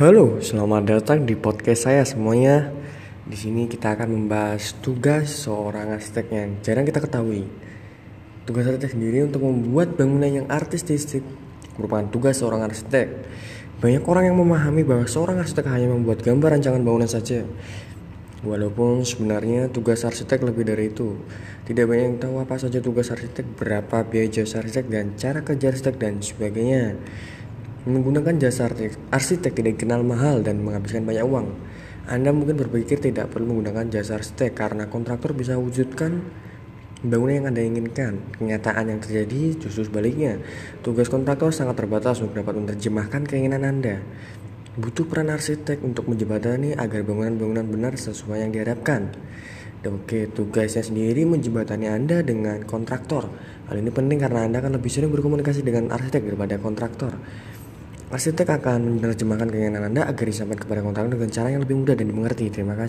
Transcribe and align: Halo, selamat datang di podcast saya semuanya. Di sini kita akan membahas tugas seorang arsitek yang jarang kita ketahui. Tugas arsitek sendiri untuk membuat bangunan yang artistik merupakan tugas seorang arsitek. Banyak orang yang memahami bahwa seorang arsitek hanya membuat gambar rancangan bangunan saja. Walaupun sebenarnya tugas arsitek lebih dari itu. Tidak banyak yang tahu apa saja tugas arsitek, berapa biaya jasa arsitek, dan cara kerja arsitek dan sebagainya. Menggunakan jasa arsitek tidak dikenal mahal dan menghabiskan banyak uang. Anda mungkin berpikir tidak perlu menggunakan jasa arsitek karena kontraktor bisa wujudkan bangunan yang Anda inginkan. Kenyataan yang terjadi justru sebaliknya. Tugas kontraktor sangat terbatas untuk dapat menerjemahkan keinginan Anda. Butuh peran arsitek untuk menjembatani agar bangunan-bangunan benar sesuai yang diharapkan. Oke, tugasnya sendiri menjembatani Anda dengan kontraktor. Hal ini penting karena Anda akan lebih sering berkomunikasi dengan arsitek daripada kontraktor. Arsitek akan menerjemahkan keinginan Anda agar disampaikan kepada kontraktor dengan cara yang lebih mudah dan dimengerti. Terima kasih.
Halo, 0.00 0.40
selamat 0.40 0.88
datang 0.88 1.28
di 1.28 1.36
podcast 1.36 1.84
saya 1.84 2.00
semuanya. 2.08 2.72
Di 3.28 3.36
sini 3.36 3.68
kita 3.68 3.92
akan 3.92 4.16
membahas 4.16 4.72
tugas 4.80 5.28
seorang 5.44 5.92
arsitek 5.92 6.26
yang 6.32 6.48
jarang 6.64 6.88
kita 6.88 7.04
ketahui. 7.04 7.44
Tugas 8.48 8.64
arsitek 8.64 8.96
sendiri 8.96 9.28
untuk 9.28 9.44
membuat 9.44 10.00
bangunan 10.00 10.32
yang 10.32 10.48
artistik 10.48 11.20
merupakan 11.76 12.08
tugas 12.08 12.40
seorang 12.40 12.64
arsitek. 12.64 13.12
Banyak 13.84 14.00
orang 14.08 14.32
yang 14.32 14.40
memahami 14.40 14.88
bahwa 14.88 15.04
seorang 15.04 15.36
arsitek 15.36 15.68
hanya 15.68 15.92
membuat 15.92 16.24
gambar 16.24 16.56
rancangan 16.56 16.80
bangunan 16.80 17.04
saja. 17.04 17.44
Walaupun 18.40 19.04
sebenarnya 19.04 19.68
tugas 19.68 20.00
arsitek 20.08 20.48
lebih 20.48 20.64
dari 20.64 20.88
itu. 20.88 21.20
Tidak 21.68 21.84
banyak 21.84 22.04
yang 22.08 22.16
tahu 22.16 22.40
apa 22.40 22.56
saja 22.56 22.80
tugas 22.80 23.12
arsitek, 23.12 23.44
berapa 23.52 24.08
biaya 24.08 24.32
jasa 24.32 24.64
arsitek, 24.64 24.88
dan 24.88 25.12
cara 25.20 25.44
kerja 25.44 25.76
arsitek 25.76 26.00
dan 26.00 26.24
sebagainya. 26.24 26.96
Menggunakan 27.80 28.36
jasa 28.36 28.68
arsitek 29.08 29.56
tidak 29.56 29.80
dikenal 29.80 30.04
mahal 30.04 30.44
dan 30.44 30.60
menghabiskan 30.60 31.08
banyak 31.08 31.24
uang. 31.24 31.48
Anda 32.04 32.28
mungkin 32.28 32.60
berpikir 32.60 33.00
tidak 33.00 33.32
perlu 33.32 33.56
menggunakan 33.56 33.88
jasa 33.88 34.20
arsitek 34.20 34.52
karena 34.52 34.84
kontraktor 34.92 35.32
bisa 35.32 35.56
wujudkan 35.56 36.20
bangunan 37.00 37.40
yang 37.40 37.48
Anda 37.48 37.64
inginkan. 37.64 38.36
Kenyataan 38.36 38.92
yang 38.92 39.00
terjadi 39.00 39.56
justru 39.56 39.88
sebaliknya. 39.88 40.36
Tugas 40.84 41.08
kontraktor 41.08 41.56
sangat 41.56 41.80
terbatas 41.80 42.20
untuk 42.20 42.44
dapat 42.44 42.60
menerjemahkan 42.60 43.24
keinginan 43.24 43.64
Anda. 43.64 44.04
Butuh 44.76 45.08
peran 45.08 45.32
arsitek 45.32 45.80
untuk 45.80 46.04
menjembatani 46.04 46.76
agar 46.76 47.00
bangunan-bangunan 47.00 47.64
benar 47.64 47.96
sesuai 47.96 48.44
yang 48.44 48.52
diharapkan. 48.52 49.08
Oke, 49.88 50.28
tugasnya 50.28 50.84
sendiri 50.84 51.24
menjembatani 51.24 51.88
Anda 51.88 52.20
dengan 52.20 52.60
kontraktor. 52.68 53.32
Hal 53.72 53.80
ini 53.80 53.88
penting 53.88 54.20
karena 54.20 54.44
Anda 54.44 54.60
akan 54.60 54.76
lebih 54.76 54.92
sering 54.92 55.08
berkomunikasi 55.08 55.64
dengan 55.64 55.88
arsitek 55.88 56.28
daripada 56.28 56.60
kontraktor. 56.60 57.16
Arsitek 58.10 58.58
akan 58.58 58.98
menerjemahkan 58.98 59.46
keinginan 59.54 59.86
Anda 59.86 60.02
agar 60.02 60.26
disampaikan 60.26 60.66
kepada 60.66 60.82
kontraktor 60.82 61.14
dengan 61.14 61.30
cara 61.30 61.48
yang 61.54 61.62
lebih 61.62 61.78
mudah 61.78 61.94
dan 61.94 62.10
dimengerti. 62.10 62.50
Terima 62.50 62.74
kasih. 62.74 62.88